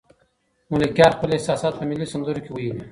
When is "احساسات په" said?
1.33-1.83